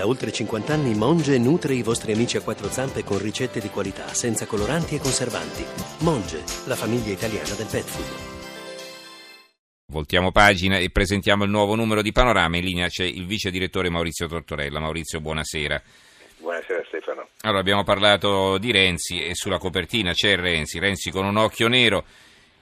[0.00, 3.68] Da oltre 50 anni Monge nutre i vostri amici a quattro zampe con ricette di
[3.68, 5.62] qualità, senza coloranti e conservanti.
[6.04, 8.06] Monge, la famiglia italiana del pet food.
[9.88, 12.56] Voltiamo pagina e presentiamo il nuovo numero di Panorama.
[12.56, 14.80] In linea c'è il vice direttore Maurizio Tortorella.
[14.80, 15.82] Maurizio, buonasera.
[16.38, 17.28] Buonasera Stefano.
[17.42, 22.06] Allora, abbiamo parlato di Renzi e sulla copertina c'è Renzi, Renzi con un occhio nero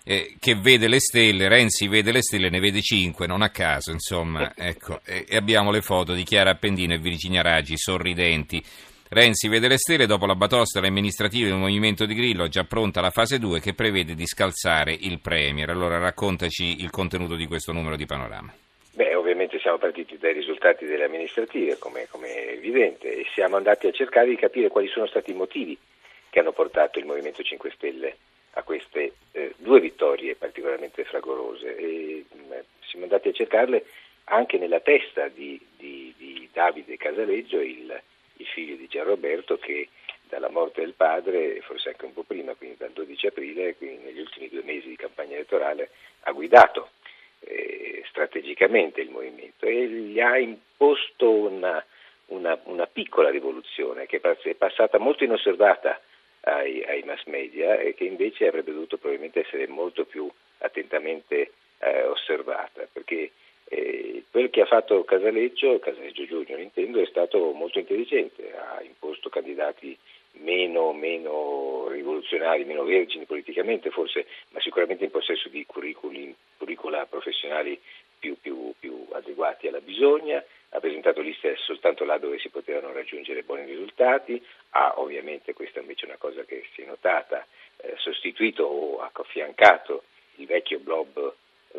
[0.08, 3.90] eh, che vede le stelle, Renzi vede le stelle, ne vede cinque, non a caso,
[3.90, 8.62] insomma, ecco, e, abbiamo le foto di Chiara Appendino e Virginia Raggi sorridenti.
[9.10, 13.02] Renzi vede le stelle dopo la batosta alle amministrative del Movimento di Grillo, già pronta
[13.02, 15.68] la fase 2 che prevede di scalzare il Premier.
[15.68, 18.50] Allora raccontaci il contenuto di questo numero di panorama.
[18.94, 23.92] Beh, ovviamente siamo partiti dai risultati delle amministrative, come, è evidente, e siamo andati a
[23.92, 25.76] cercare di capire quali sono stati i motivi
[26.30, 28.16] che hanno portato il Movimento 5 Stelle
[28.52, 28.87] a queste eh,
[29.68, 32.54] due vittorie particolarmente fragorose e mh,
[32.86, 33.84] siamo andati a cercarle
[34.24, 38.00] anche nella testa di, di, di Davide Casaleggio, il,
[38.36, 39.88] il, figlio di Gianroberto che
[40.28, 44.20] dalla morte del padre, forse anche un po' prima, quindi dal 12 aprile, quindi negli
[44.20, 45.90] ultimi due mesi di campagna elettorale,
[46.22, 46.90] ha guidato
[47.40, 51.84] eh, strategicamente il movimento e gli ha imposto una,
[52.26, 56.00] una, una piccola rivoluzione che è passata molto inosservata
[56.56, 62.04] ai, ai, mass media e che invece avrebbe dovuto probabilmente essere molto più attentamente eh,
[62.04, 63.30] osservata, perché
[63.64, 69.28] eh, quel che ha fatto Casaleggio, Casaleggio Junior intendo, è stato molto intelligente, ha imposto
[69.28, 69.96] candidati
[70.40, 77.78] meno, meno rivoluzionari, meno vergini politicamente forse, ma sicuramente in possesso di curricula professionali
[78.18, 80.42] più, più, più adeguati alla bisogna,
[80.78, 86.06] ha presentato liste soltanto là dove si potevano raggiungere buoni risultati, ha ovviamente, questa invece
[86.06, 90.04] è una cosa che si è notata, eh, sostituito o affiancato
[90.36, 91.32] il vecchio blog,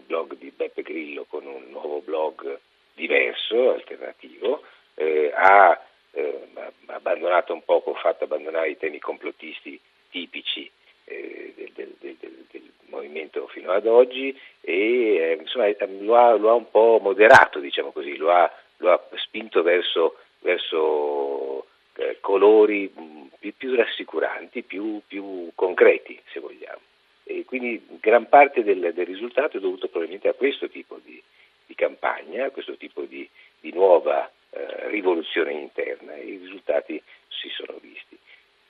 [0.06, 2.60] blog, di Beppe Grillo con un nuovo blog
[2.94, 4.64] diverso, alternativo,
[4.96, 6.48] eh, ha eh,
[6.88, 10.70] abbandonato un poco, fatto abbandonare i temi complottisti tipici
[11.06, 15.68] eh, del, del, del, del, movimento fino ad oggi e eh, insomma,
[16.00, 20.18] lo ha, lo, ha, un po' moderato, diciamo così, lo ha lo ha spinto verso,
[20.40, 26.82] verso eh, colori mm, più, più rassicuranti, più, più, concreti, se vogliamo.
[27.24, 31.22] E quindi gran parte del, del, risultato è dovuto probabilmente a questo tipo di,
[31.66, 33.28] di campagna, a questo tipo di,
[33.60, 38.18] di nuova eh, rivoluzione interna e i risultati si sono visti.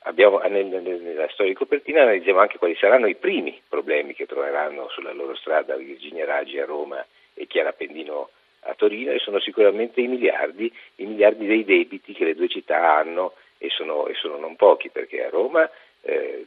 [0.04, 4.88] Abbiamo, nel, nella storia di copertina analizziamo anche quali saranno i primi problemi che troveranno
[4.90, 8.30] sulla loro strada Virginia Raggi a Roma e Chiara Pendino
[8.62, 12.96] a Torino e sono sicuramente i miliardi, i miliardi dei debiti che le due città
[12.98, 15.70] hanno e sono, e sono non pochi perché a Roma
[16.02, 16.46] eh,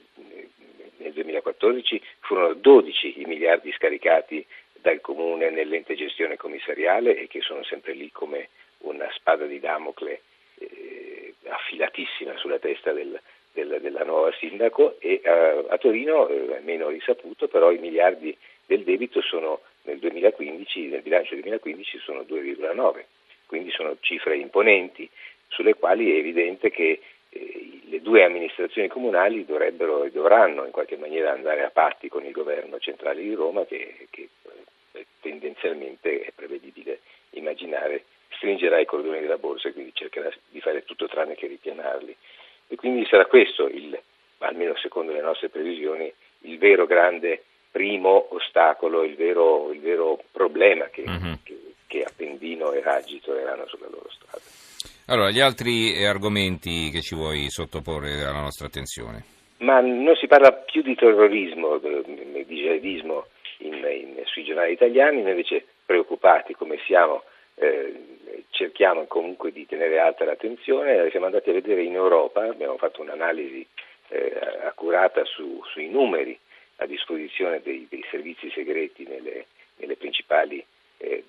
[0.99, 7.62] nel 2014 furono 12 i miliardi scaricati dal comune nell'ente gestione commissariale e che sono
[7.65, 8.49] sempre lì come
[8.79, 10.23] una spada di Damocle
[10.59, 13.21] eh, affilatissima sulla testa del,
[13.53, 18.37] del, della nuova sindaco e eh, a Torino eh, meno risaputo però i miliardi
[18.67, 23.04] del debito sono nel 2015, nel bilancio 2015 sono 2,9,
[23.47, 25.09] quindi sono cifre imponenti
[25.48, 30.97] sulle quali è evidente che eh, le due amministrazioni comunali dovrebbero e dovranno in qualche
[30.97, 34.28] maniera andare a patti con il governo centrale di Roma che, che
[34.93, 37.00] eh, tendenzialmente è prevedibile
[37.31, 38.04] immaginare
[38.43, 42.16] stringerà i cordoni della borsa e quindi cercherà di fare tutto tranne che ripianarli.
[42.69, 43.99] E quindi sarà questo, il,
[44.38, 50.84] almeno secondo le nostre previsioni, il vero grande primo ostacolo, il vero, il vero problema
[50.87, 51.38] che, uh-huh.
[51.43, 54.44] che, che Appendino e Raggi troveranno sulla loro strada.
[55.06, 59.25] Allora, gli altri argomenti che ci vuoi sottoporre alla nostra attenzione?
[59.59, 63.27] Ma non si parla più di terrorismo, di jihadismo
[63.59, 67.22] in, in, sui giornali italiani, noi invece preoccupati come siamo
[67.55, 67.94] eh,
[68.50, 73.66] cerchiamo comunque di tenere alta l'attenzione, siamo andati a vedere in Europa, abbiamo fatto un'analisi
[74.09, 76.38] eh, accurata su, sui numeri
[76.82, 80.65] a disposizione dei, dei servizi segreti nelle, nelle principali
[80.98, 81.25] eh,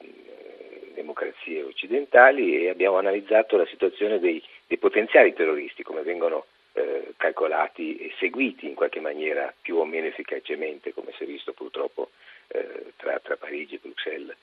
[0.94, 7.98] democrazie occidentali e abbiamo analizzato la situazione dei, dei potenziali terroristi, come vengono eh, calcolati
[7.98, 12.10] e seguiti in qualche maniera più o meno efficacemente, come si è visto purtroppo
[12.48, 14.36] eh, tra, tra, Parigi e Bruxelles.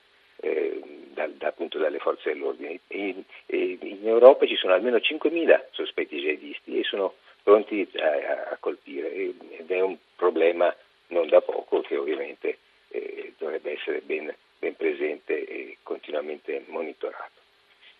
[0.43, 0.81] Eh,
[1.13, 2.79] da, da, appunto dalle forze dell'ordine.
[2.87, 7.13] In, in, Europa ci sono almeno 5.000 sospetti jihadisti e sono
[7.43, 10.73] pronti a, a colpire ed è un problema
[11.11, 12.57] non da poco che ovviamente
[12.89, 17.39] eh, dovrebbe essere ben, ben, presente e continuamente monitorato.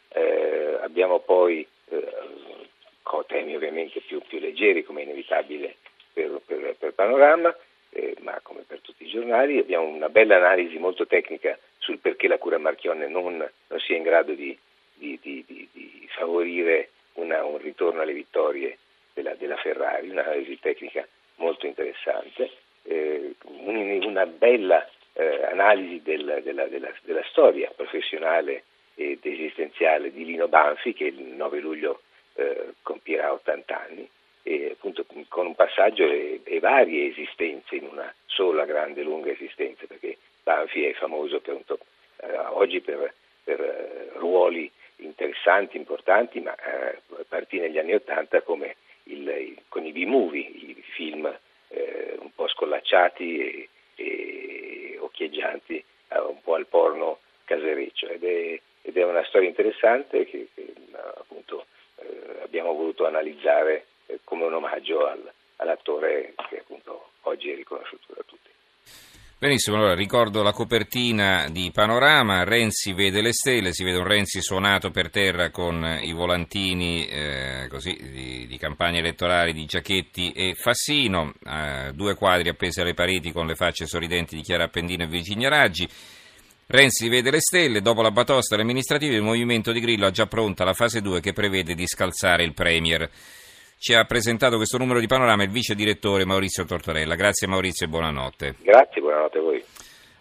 [0.09, 2.39] Eh, abbiamo poi eh,
[3.27, 5.75] temi ovviamente più, più, leggeri come inevitabile
[6.13, 7.55] per, per, per Panorama,
[7.89, 12.27] eh, ma come per tutti i giornali abbiamo una bella analisi molto tecnica sul perché
[12.27, 14.57] la cura Marchionne non, non sia in grado di,
[14.93, 18.77] di, di, di favorire una, un ritorno alle vittorie
[19.13, 22.51] della, della Ferrari, un'analisi tecnica molto interessante,
[22.83, 23.35] eh,
[24.05, 28.63] una bella eh, analisi del, della, della, della, storia professionale
[28.95, 32.01] ed esistenziale di Lino Banfi che il 9 luglio
[32.35, 34.09] eh, compierà 80 anni
[34.43, 39.85] e appunto con un passaggio e, e, varie esistenze in una sola grande lunga esistenza
[39.85, 41.63] perché Banfi è famoso per un,
[42.21, 43.13] eh, oggi per,
[43.43, 49.85] per uh, ruoli interessanti, importanti, ma uh, partì negli anni Ottanta come il, il, con
[49.85, 51.31] i B-movie, i film
[52.91, 59.47] scollacciati e, e occhieggianti un po' al porno casereccio ed è, ed è una storia
[59.47, 60.73] interessante che, che
[61.15, 61.65] appunto
[62.43, 63.85] abbiamo voluto analizzare
[64.25, 68.30] come un omaggio al, all'attore che appunto oggi è riconosciuto da tutti.
[69.41, 74.39] Benissimo, allora ricordo la copertina di Panorama, Renzi vede le stelle, si vede un Renzi
[74.39, 80.53] suonato per terra con i volantini eh, così, di, di, campagna elettorale di Giachetti e
[80.53, 85.07] Fassino, eh, due quadri appesi alle pareti con le facce sorridenti di Chiara Appendino e
[85.07, 85.89] Virginia Raggi.
[86.67, 90.27] Renzi vede le stelle, dopo la batosta alle amministrative il Movimento di Grillo ha già
[90.27, 93.09] pronta la fase 2 che prevede di scalzare il Premier.
[93.83, 97.15] Ci ha presentato questo numero di panorama il vice direttore Maurizio Tortorella.
[97.15, 98.55] Grazie Maurizio e buonanotte.
[98.61, 99.63] Grazie, buonanotte a voi.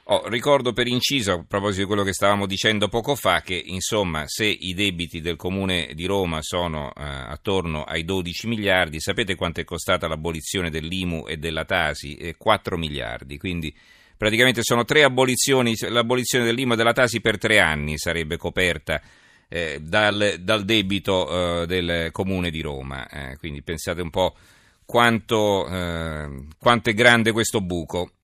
[0.05, 4.23] Oh, ricordo per inciso, a proposito di quello che stavamo dicendo poco fa, che insomma
[4.27, 9.61] se i debiti del Comune di Roma sono eh, attorno ai 12 miliardi, sapete quanto
[9.61, 12.17] è costata l'abolizione dell'IMU e della Tasi?
[12.17, 13.77] Eh, 4 miliardi, quindi
[14.17, 19.03] praticamente sono tre abolizioni, l'abolizione dell'IMU e della Tasi per tre anni sarebbe coperta
[19.53, 23.09] eh, dal, dal, debito eh, del Comune di Roma.
[23.09, 24.35] Eh, quindi pensate un po'
[24.85, 28.13] quanto, eh, quanto è grande questo buco.